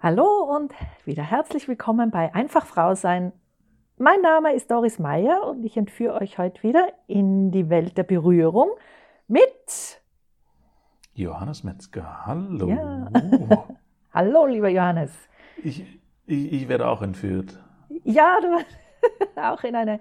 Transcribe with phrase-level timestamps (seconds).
[0.00, 0.72] Hallo und
[1.06, 3.32] wieder herzlich willkommen bei Einfach Frau sein.
[3.96, 8.04] Mein Name ist Doris Meyer und ich entführe euch heute wieder in die Welt der
[8.04, 8.70] Berührung
[9.26, 10.00] mit
[11.14, 12.26] Johannes Metzger.
[12.26, 12.68] Hallo.
[12.68, 13.10] Ja.
[14.14, 15.10] Hallo, lieber Johannes.
[15.64, 15.84] Ich,
[16.26, 17.58] ich, ich werde auch entführt.
[18.04, 18.56] Ja, du
[19.42, 19.98] auch in eine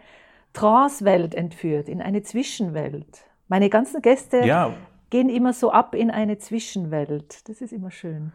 [0.54, 3.26] Trance-Welt entführt, in eine Zwischenwelt.
[3.48, 4.76] Meine ganzen Gäste Ja,
[5.10, 7.50] gehen immer so ab in eine Zwischenwelt.
[7.50, 8.32] Das ist immer schön.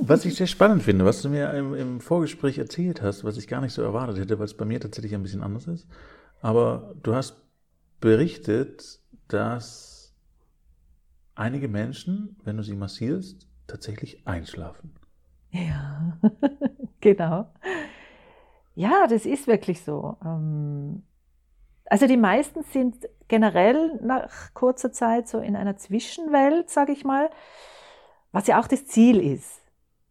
[0.00, 3.48] Was ich sehr spannend finde, was du mir im, im Vorgespräch erzählt hast, was ich
[3.48, 5.86] gar nicht so erwartet hätte, weil es bei mir tatsächlich ein bisschen anders ist.
[6.40, 7.36] Aber du hast
[8.00, 10.14] berichtet, dass
[11.36, 14.98] einige Menschen, wenn du sie massierst, tatsächlich einschlafen.
[15.50, 16.18] Ja,
[17.00, 17.46] genau.
[18.74, 20.16] Ja, das ist wirklich so.
[20.24, 21.02] Ähm,
[21.86, 27.30] Also die meisten sind generell nach kurzer Zeit so in einer Zwischenwelt, sage ich mal,
[28.36, 29.62] was ja auch das Ziel ist.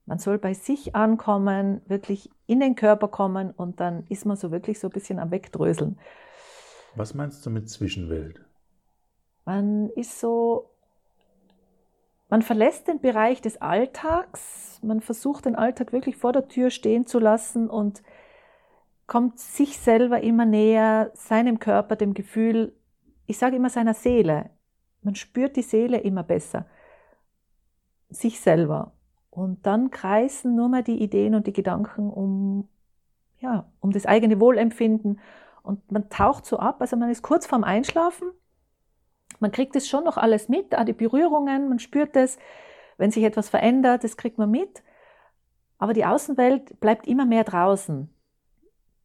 [0.08, 4.50] Man soll bei sich ankommen, wirklich in den Körper kommen und dann ist man so
[4.50, 6.00] wirklich so ein bisschen am Wegdröseln.
[6.96, 8.44] Was meinst du mit Zwischenwelt?
[9.46, 10.72] Man ist so,
[12.28, 17.06] man verlässt den Bereich des Alltags, man versucht den Alltag wirklich vor der Tür stehen
[17.06, 18.02] zu lassen und
[19.06, 22.74] kommt sich selber immer näher, seinem Körper, dem Gefühl,
[23.28, 24.50] ich sage immer seiner Seele.
[25.04, 26.66] Man spürt die Seele immer besser,
[28.10, 28.94] sich selber.
[29.30, 32.70] Und dann kreisen nur mehr die Ideen und die Gedanken um,
[33.40, 35.20] ja, um das eigene Wohlempfinden.
[35.62, 38.30] Und man taucht so ab, also man ist kurz vorm Einschlafen.
[39.40, 42.38] Man kriegt es schon noch alles mit, auch die Berührungen, man spürt es,
[42.98, 44.84] wenn sich etwas verändert, das kriegt man mit.
[45.78, 48.10] Aber die Außenwelt bleibt immer mehr draußen.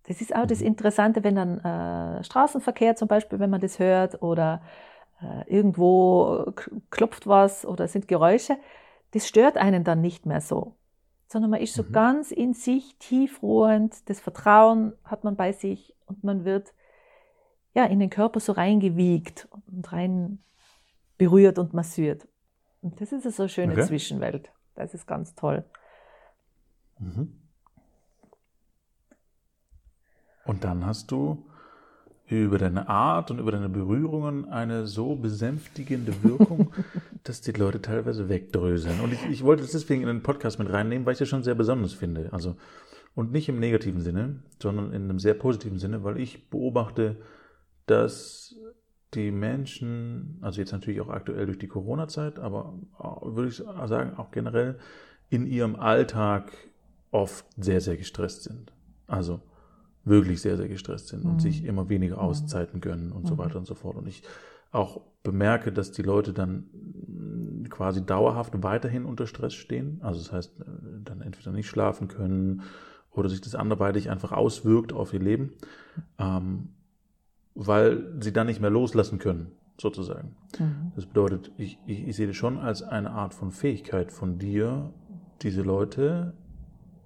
[0.06, 4.23] Das ist auch das Interessante, wenn dann äh, Straßenverkehr zum Beispiel, wenn man das hört
[4.23, 4.62] oder
[5.21, 6.53] äh, irgendwo
[6.91, 8.56] klopft was oder es sind Geräusche,
[9.12, 10.77] das stört einen dann nicht mehr so,
[11.27, 11.92] sondern man ist so Mhm.
[11.92, 16.72] ganz in sich tiefruhend, das Vertrauen hat man bei sich und man wird
[17.75, 20.38] ja in den Körper so reingewiegt und rein
[21.19, 22.26] berührt und massiert.
[22.82, 23.87] Und das ist so eine schöne Okay.
[23.87, 24.50] Zwischenwelt.
[24.75, 25.65] Das ist ganz toll.
[26.99, 27.37] Mhm.
[30.44, 31.44] Und dann hast du
[32.31, 36.73] über deine Art und über deine Berührungen eine so besänftigende Wirkung,
[37.25, 39.01] dass die Leute teilweise wegdröseln.
[39.01, 41.43] Und ich, ich wollte das deswegen in den Podcast mit reinnehmen, weil ich das schon
[41.43, 42.33] sehr besonders finde.
[42.33, 42.57] Also,
[43.15, 47.17] und nicht im negativen Sinne, sondern in einem sehr positiven Sinne, weil ich beobachte,
[47.87, 48.55] dass
[49.15, 52.79] die Menschen, also jetzt natürlich auch aktuell durch die Corona-Zeit, aber
[53.23, 54.79] würde ich sagen, auch generell
[55.29, 56.53] in ihrem Alltag
[57.11, 58.73] oft sehr, sehr gestresst sind.
[59.09, 59.41] Also
[60.05, 61.41] wirklich sehr, sehr gestresst sind und Mhm.
[61.41, 63.97] sich immer weniger Auszeiten gönnen und so weiter und so fort.
[63.97, 64.22] Und ich
[64.72, 69.99] auch bemerke, dass die Leute dann mm, quasi dauerhaft weiterhin unter Stress stehen.
[70.03, 70.65] Also das heißt, äh,
[71.05, 72.62] dann entweder nicht schlafen können
[73.11, 75.53] oder sich das anderweitig einfach auswirkt auf ihr Leben,
[76.19, 76.69] ähm,
[77.55, 80.37] weil sie dann nicht mehr loslassen können, sozusagen.
[80.59, 80.93] Mhm.
[80.94, 84.93] Das bedeutet, ich, ich, ich sehe das schon als eine Art von Fähigkeit von dir,
[85.43, 86.32] diese Leute,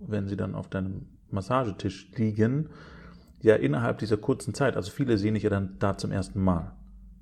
[0.01, 2.71] wenn sie dann auf deinem Massagetisch liegen,
[3.43, 6.73] ja innerhalb dieser kurzen Zeit, also viele sehen dich ja dann da zum ersten Mal.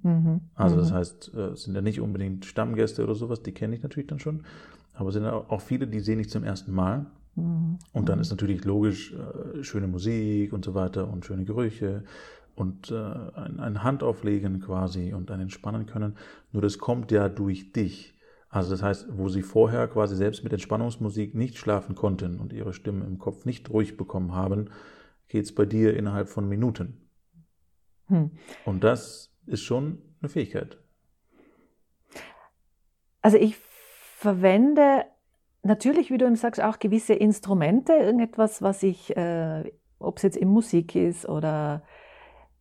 [0.02, 0.40] Mhm.
[0.54, 0.94] Also das Mhm.
[0.94, 4.18] heißt, äh, es sind ja nicht unbedingt Stammgäste oder sowas, die kenne ich natürlich dann
[4.20, 4.44] schon,
[4.94, 7.06] aber es sind ja auch viele, die sehen dich zum ersten Mal.
[7.34, 7.78] Mhm.
[7.92, 12.04] Und dann ist natürlich logisch äh, schöne Musik und so weiter und schöne Gerüche
[12.54, 16.16] und äh, ein, ein Handauflegen quasi und ein Entspannen können.
[16.52, 18.11] Nur das kommt ja durch dich.
[18.52, 22.74] Also das heißt, wo sie vorher quasi selbst mit Entspannungsmusik nicht schlafen konnten und ihre
[22.74, 24.68] Stimme im Kopf nicht ruhig bekommen haben,
[25.28, 27.00] geht es bei dir innerhalb von Minuten.
[28.08, 28.30] Hm.
[28.66, 30.76] Und das ist schon eine Fähigkeit.
[33.22, 35.06] Also ich verwende
[35.62, 39.64] natürlich, wie du eben sagst, auch gewisse Instrumente, irgendetwas, was ich, äh,
[39.98, 41.84] ob es jetzt in Musik ist oder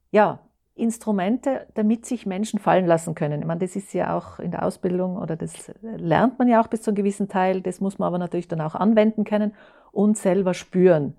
[0.09, 0.39] ja,
[0.75, 3.41] Instrumente, damit sich Menschen fallen lassen können.
[3.41, 6.67] Ich meine, das ist ja auch in der Ausbildung oder das lernt man ja auch
[6.67, 7.61] bis zu einem gewissen Teil.
[7.61, 9.53] Das muss man aber natürlich dann auch anwenden können
[9.91, 11.15] und selber spüren.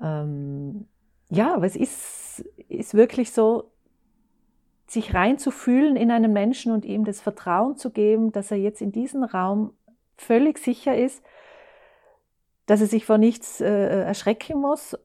[0.00, 0.86] Ähm,
[1.30, 3.70] ja, aber es ist, ist wirklich so,
[4.86, 8.90] sich reinzufühlen in einen Menschen und ihm das Vertrauen zu geben, dass er jetzt in
[8.90, 9.72] diesem Raum
[10.16, 11.24] völlig sicher ist,
[12.66, 14.98] dass er sich vor nichts äh, erschrecken muss,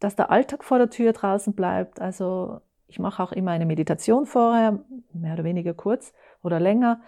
[0.00, 2.00] dass der Alltag vor der Tür draußen bleibt.
[2.00, 4.78] Also ich mache auch immer eine Meditation vorher,
[5.12, 6.12] mehr oder weniger kurz
[6.42, 7.00] oder länger,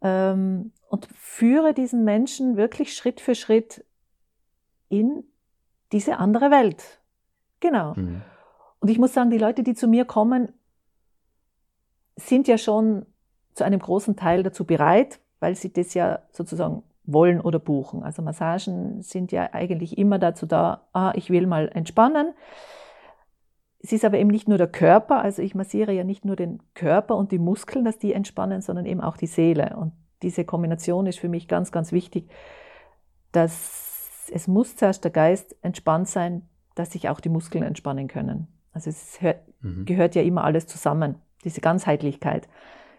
[0.00, 3.84] ähm, und führe diesen Menschen wirklich Schritt für Schritt
[4.88, 5.24] in
[5.92, 7.00] diese andere Welt.
[7.60, 7.94] Genau.
[7.94, 8.22] Mhm.
[8.80, 10.52] Und ich muss sagen, die Leute, die zu mir kommen,
[12.16, 13.06] sind ja schon
[13.54, 18.02] zu einem großen Teil dazu bereit, weil sie das ja sozusagen wollen oder buchen.
[18.02, 22.34] Also Massagen sind ja eigentlich immer dazu da, ah, ich will mal entspannen.
[23.80, 26.60] Es ist aber eben nicht nur der Körper, also ich massiere ja nicht nur den
[26.74, 29.76] Körper und die Muskeln, dass die entspannen, sondern eben auch die Seele.
[29.76, 29.92] Und
[30.22, 32.28] diese Kombination ist für mich ganz, ganz wichtig,
[33.30, 38.48] dass es muss zuerst der Geist entspannt sein, dass sich auch die Muskeln entspannen können.
[38.72, 39.84] Also es hört, mhm.
[39.84, 42.48] gehört ja immer alles zusammen, diese Ganzheitlichkeit.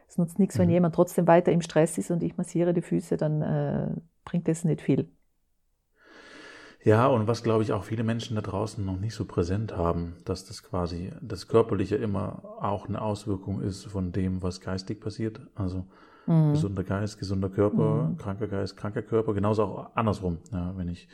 [0.08, 0.62] Es nutzt nichts, mhm.
[0.64, 3.90] wenn jemand trotzdem weiter im Stress ist und ich massiere die Füße, dann äh,
[4.26, 5.10] bringt das nicht viel.
[6.84, 10.16] Ja, und was glaube ich auch viele Menschen da draußen noch nicht so präsent haben,
[10.24, 15.42] dass das quasi das Körperliche immer auch eine Auswirkung ist von dem, was geistig passiert.
[15.56, 15.86] Also
[16.26, 16.52] mhm.
[16.52, 18.18] gesunder Geist, gesunder Körper, mhm.
[18.18, 19.34] kranker Geist, kranker Körper.
[19.34, 20.38] Genauso auch andersrum.
[20.52, 21.10] Ja, wenn ich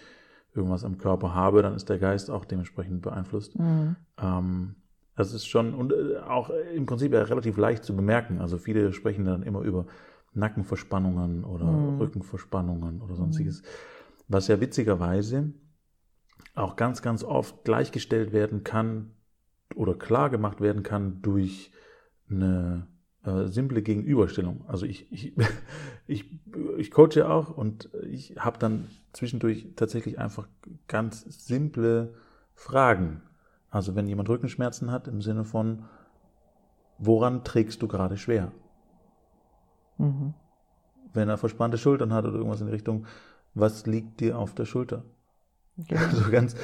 [0.54, 3.58] irgendwas am Körper habe, dann ist der Geist auch dementsprechend beeinflusst.
[3.58, 3.96] Mhm.
[4.22, 4.76] Ähm,
[5.16, 8.40] das ist schon und äh, auch im Prinzip ja relativ leicht zu bemerken.
[8.40, 9.88] Also viele sprechen dann immer über
[10.34, 11.98] Nackenverspannungen oder mhm.
[11.98, 13.64] Rückenverspannungen oder sonstiges.
[14.28, 15.54] Was ja witzigerweise
[16.56, 19.12] auch ganz, ganz oft gleichgestellt werden kann
[19.76, 21.72] oder klar gemacht werden kann durch
[22.30, 22.88] eine
[23.26, 24.64] äh, simple Gegenüberstellung.
[24.68, 25.36] Also ich, ich,
[26.08, 26.40] ich,
[26.78, 30.48] ich coache auch und ich habe dann zwischendurch tatsächlich einfach
[30.88, 32.14] ganz simple
[32.54, 33.22] Fragen.
[33.70, 35.86] Also wenn jemand Rückenschmerzen hat im Sinne von,
[36.98, 38.52] woran trägst du gerade schwer?
[39.98, 40.34] Mhm.
[41.14, 43.06] Wenn er verspannte Schultern hat oder irgendwas in die Richtung,
[43.56, 45.04] was liegt dir auf der Schulter?
[45.80, 45.98] Okay.
[46.10, 46.56] Also ganz,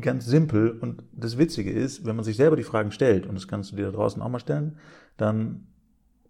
[0.00, 0.70] ganz simpel.
[0.70, 3.76] Und das Witzige ist, wenn man sich selber die Fragen stellt, und das kannst du
[3.76, 4.78] dir da draußen auch mal stellen,
[5.16, 5.66] dann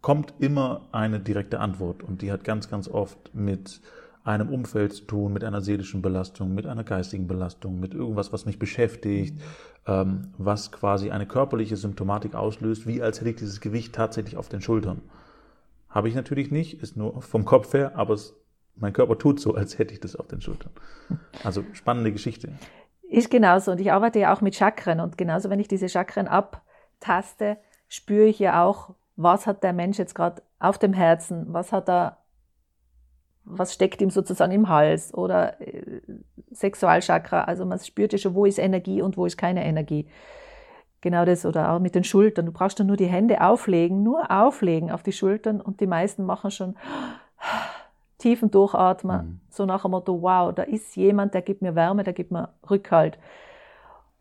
[0.00, 2.02] kommt immer eine direkte Antwort.
[2.02, 3.80] Und die hat ganz, ganz oft mit
[4.24, 8.46] einem Umfeld zu tun, mit einer seelischen Belastung, mit einer geistigen Belastung, mit irgendwas, was
[8.46, 9.40] mich beschäftigt,
[9.86, 14.48] ähm, was quasi eine körperliche Symptomatik auslöst, wie als hätte ich dieses Gewicht tatsächlich auf
[14.48, 15.02] den Schultern.
[15.88, 18.34] Habe ich natürlich nicht, ist nur vom Kopf her, aber es
[18.76, 20.72] mein Körper tut so, als hätte ich das auf den Schultern.
[21.44, 22.52] Also spannende Geschichte.
[23.08, 23.72] Ist genauso.
[23.72, 25.00] Und ich arbeite ja auch mit Chakren.
[25.00, 27.58] Und genauso, wenn ich diese Chakren abtaste,
[27.88, 31.88] spüre ich ja auch, was hat der Mensch jetzt gerade auf dem Herzen, was hat
[31.88, 32.18] er,
[33.44, 36.00] was steckt ihm sozusagen im Hals oder äh,
[36.52, 37.44] Sexualchakra.
[37.44, 40.08] Also man spürt ja schon, wo ist Energie und wo ist keine Energie.
[41.02, 42.46] Genau das oder auch mit den Schultern.
[42.46, 46.24] Du brauchst dann nur die Hände auflegen, nur auflegen auf die Schultern und die meisten
[46.24, 46.76] machen schon
[48.22, 49.40] tiefen Durchatmen, mhm.
[49.50, 52.50] so nach dem Motto, wow, da ist jemand, der gibt mir Wärme, der gibt mir
[52.70, 53.18] Rückhalt.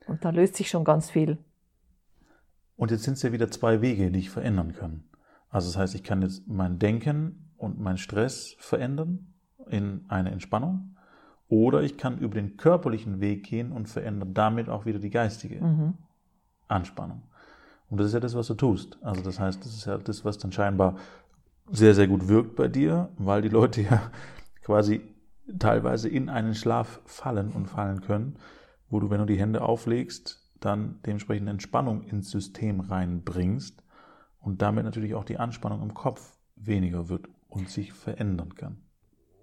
[0.08, 1.38] Und da löst sich schon ganz viel.
[2.76, 5.04] Und jetzt sind es ja wieder zwei Wege, die ich verändern kann.
[5.50, 9.34] Also das heißt, ich kann jetzt mein Denken und mein Stress verändern
[9.70, 10.96] in eine Entspannung.
[11.48, 15.62] Oder ich kann über den körperlichen Weg gehen und verändere damit auch wieder die geistige
[15.62, 15.94] mhm.
[16.68, 17.24] Anspannung.
[17.90, 18.98] Und das ist ja das, was du tust.
[19.02, 20.96] Also das heißt, das ist ja das, was dann scheinbar
[21.70, 24.12] sehr, sehr gut wirkt bei dir, weil die Leute ja
[24.64, 25.02] quasi
[25.60, 28.38] teilweise in einen Schlaf fallen und fallen können,
[28.90, 33.84] wo du, wenn du die Hände auflegst, dann dementsprechend Entspannung ins System reinbringst
[34.40, 38.78] und damit natürlich auch die Anspannung im Kopf weniger wird und sich verändern kann.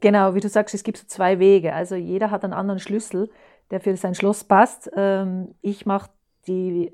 [0.01, 1.75] Genau, wie du sagst, es gibt so zwei Wege.
[1.75, 3.31] Also jeder hat einen anderen Schlüssel,
[3.71, 4.91] der für sein Schloss passt.
[4.95, 6.11] Ähm, ich mache
[6.47, 6.93] die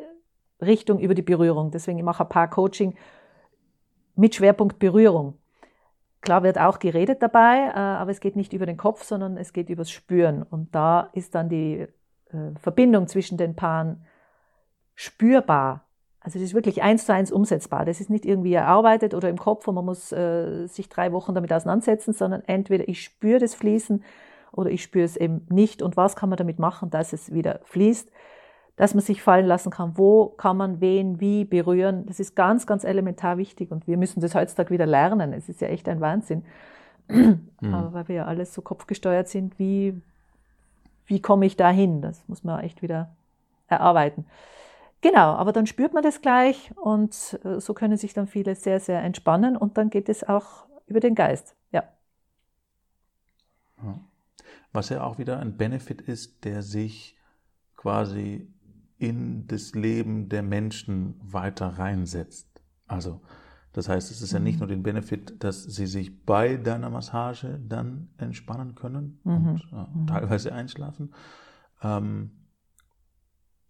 [0.60, 1.70] Richtung über die Berührung.
[1.70, 2.94] Deswegen mache ich ein paar Coaching
[4.16, 5.38] mit Schwerpunkt Berührung.
[6.20, 9.52] Klar wird auch geredet dabei, äh, aber es geht nicht über den Kopf, sondern es
[9.52, 10.42] geht übers Spüren.
[10.42, 14.04] Und da ist dann die äh, Verbindung zwischen den Paaren
[14.94, 15.86] spürbar.
[16.20, 17.84] Also es ist wirklich eins zu eins umsetzbar.
[17.84, 21.34] Das ist nicht irgendwie erarbeitet oder im Kopf und man muss äh, sich drei Wochen
[21.34, 24.02] damit auseinandersetzen, sondern entweder ich spüre das Fließen
[24.50, 25.82] oder ich spüre es eben nicht.
[25.82, 28.10] Und was kann man damit machen, dass es wieder fließt?
[28.76, 29.96] Dass man sich fallen lassen kann.
[29.96, 32.06] Wo kann man wen wie berühren?
[32.06, 35.32] Das ist ganz, ganz elementar wichtig und wir müssen das heutzutage wieder lernen.
[35.32, 36.44] Es ist ja echt ein Wahnsinn.
[37.08, 37.50] Mhm.
[37.72, 40.00] Aber weil wir ja alles so kopfgesteuert sind, wie,
[41.06, 42.02] wie komme ich da hin?
[42.02, 43.10] Das muss man echt wieder
[43.68, 44.26] erarbeiten.
[45.02, 48.80] Genau, aber dann spürt man das gleich und äh, so können sich dann viele sehr,
[48.80, 51.54] sehr entspannen und dann geht es auch über den Geist.
[51.72, 51.84] Ja.
[54.72, 57.16] Was ja auch wieder ein Benefit ist, der sich
[57.76, 58.48] quasi
[59.04, 62.62] in das Leben der Menschen weiter reinsetzt.
[62.86, 63.20] Also,
[63.72, 64.60] das heißt, es ist ja nicht mhm.
[64.60, 69.32] nur den Benefit, dass sie sich bei deiner Massage dann entspannen können mhm.
[69.32, 70.06] und äh, mhm.
[70.06, 71.12] teilweise einschlafen,
[71.82, 72.30] ähm,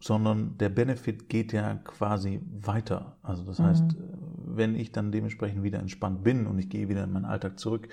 [0.01, 3.19] sondern der Benefit geht ja quasi weiter.
[3.23, 4.57] Also das heißt, mhm.
[4.57, 7.89] wenn ich dann dementsprechend wieder entspannt bin und ich gehe wieder in meinen Alltag zurück,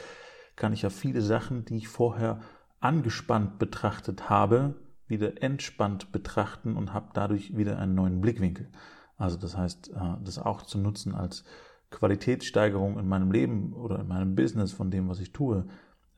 [0.57, 2.41] kann ich ja viele Sachen, die ich vorher
[2.81, 4.75] angespannt betrachtet habe,
[5.12, 8.72] wieder entspannt betrachten und habe dadurch wieder einen neuen Blickwinkel.
[9.18, 11.44] Also das heißt, äh, das auch zu nutzen als
[11.91, 15.68] Qualitätssteigerung in meinem Leben oder in meinem Business von dem, was ich tue,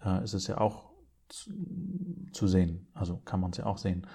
[0.06, 0.94] äh, ist es ja auch
[1.28, 2.88] zu, sehen.
[2.94, 4.08] Also kann man es ja auch sehen.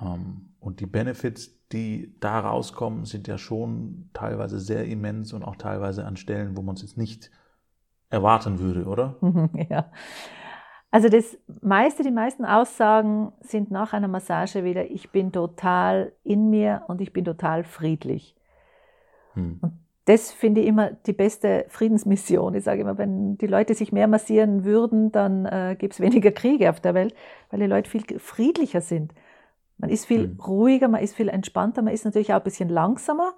[0.00, 5.56] Ähm, und die Benefits, die da rauskommen, sind ja schon teilweise sehr immens und auch
[5.56, 7.30] teilweise an Stellen, wo man es jetzt nicht
[8.08, 9.16] erwarten würde, oder?
[9.70, 9.90] ja.
[10.96, 16.48] Also das meiste, die meisten Aussagen sind nach einer Massage wieder, ich bin total in
[16.48, 18.34] mir und ich bin total friedlich.
[19.34, 19.58] Hm.
[19.60, 19.72] Und
[20.06, 22.54] das finde ich immer die beste Friedensmission.
[22.54, 26.30] Ich sage immer, wenn die Leute sich mehr massieren würden, dann äh, gäbe es weniger
[26.32, 27.14] Kriege auf der Welt,
[27.50, 29.12] weil die Leute viel friedlicher sind.
[29.76, 30.40] Man ist viel mhm.
[30.40, 33.34] ruhiger, man ist viel entspannter, man ist natürlich auch ein bisschen langsamer.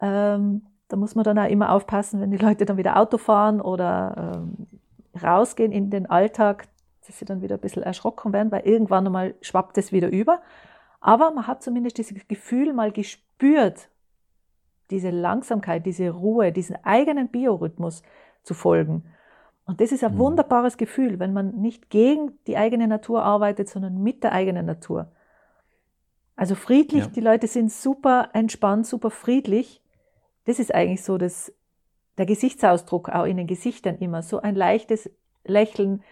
[0.00, 3.60] Ähm, da muss man dann auch immer aufpassen, wenn die Leute dann wieder Auto fahren
[3.60, 4.66] oder ähm,
[5.20, 6.68] rausgehen in den Alltag,
[7.06, 10.40] dass sie dann wieder ein bisschen erschrocken werden, weil irgendwann einmal schwappt es wieder über.
[11.00, 13.88] Aber man hat zumindest dieses Gefühl mal gespürt,
[14.90, 18.02] diese Langsamkeit, diese Ruhe, diesen eigenen Biorhythmus
[18.42, 19.04] zu folgen.
[19.64, 20.18] Und das ist ein mhm.
[20.18, 25.12] wunderbares Gefühl, wenn man nicht gegen die eigene Natur arbeitet, sondern mit der eigenen Natur.
[26.36, 27.10] Also friedlich, ja.
[27.10, 29.82] die Leute sind super entspannt, super friedlich.
[30.44, 31.52] Das ist eigentlich so das,
[32.18, 35.10] der Gesichtsausdruck auch in den Gesichtern immer, so ein leichtes
[35.44, 36.02] Lächeln.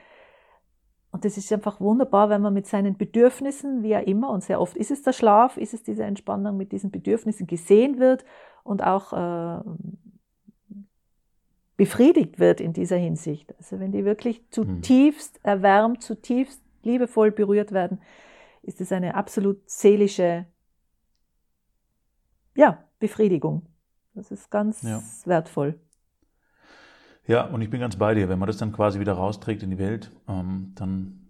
[1.11, 4.61] Und das ist einfach wunderbar, wenn man mit seinen Bedürfnissen, wie ja immer, und sehr
[4.61, 8.25] oft ist es der Schlaf, ist es diese Entspannung mit diesen Bedürfnissen gesehen wird
[8.63, 9.63] und auch äh,
[11.77, 13.55] befriedigt wird in dieser Hinsicht.
[13.57, 18.01] Also wenn die wirklich zutiefst erwärmt, zutiefst liebevoll berührt werden,
[18.63, 20.47] ist es eine absolut seelische
[22.55, 23.63] ja, Befriedigung.
[24.15, 25.01] Das ist ganz ja.
[25.25, 25.79] wertvoll.
[27.29, 28.29] Ja, und ich bin ganz bei dir.
[28.29, 31.29] Wenn man das dann quasi wieder rausträgt in die Welt, ähm, dann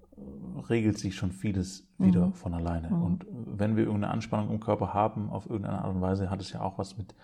[0.69, 2.35] regelt sich schon vieles wieder mhm.
[2.35, 2.89] von alleine.
[2.89, 3.03] Mhm.
[3.03, 6.53] Und wenn wir irgendeine Anspannung im Körper haben, auf irgendeine Art und Weise, hat es
[6.53, 7.15] ja auch was mit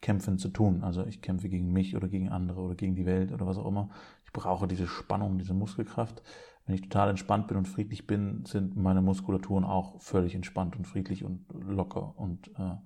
[0.00, 0.82] Kämpfen zu tun.
[0.82, 3.66] Also ich kämpfe gegen mich oder gegen andere oder gegen die Welt oder was auch
[3.66, 3.90] immer.
[4.24, 6.22] Ich brauche diese Spannung, diese Muskelkraft.
[6.66, 10.86] Wenn ich total entspannt bin und friedlich bin, sind meine Muskulaturen auch völlig entspannt und
[10.86, 12.76] friedlich und locker und äh,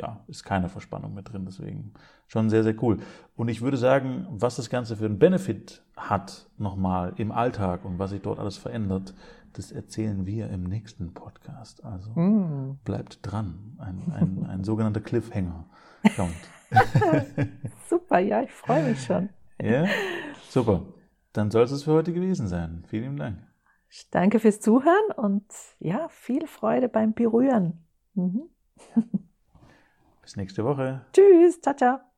[0.00, 1.44] ja, ist keine Verspannung mehr drin.
[1.46, 1.92] Deswegen
[2.26, 2.98] schon sehr, sehr cool.
[3.34, 7.98] Und ich würde sagen, was das Ganze für einen Benefit hat, nochmal im Alltag und
[7.98, 9.14] was sich dort alles verändert,
[9.52, 11.84] das erzählen wir im nächsten Podcast.
[11.84, 12.78] Also mm.
[12.84, 13.76] bleibt dran.
[13.78, 15.64] Ein, ein, ein sogenannter Cliffhanger
[16.14, 16.34] kommt.
[17.88, 19.30] super, ja, ich freue mich schon.
[19.62, 19.86] Ja,
[20.50, 20.82] super.
[21.32, 22.84] Dann soll es für heute gewesen sein.
[22.88, 23.38] Vielen Dank.
[24.10, 25.46] Danke fürs Zuhören und
[25.78, 27.84] ja, viel Freude beim Berühren.
[28.14, 28.50] Mhm.
[30.26, 31.06] Bis nächste Woche.
[31.12, 32.15] Tschüss, ciao, ciao.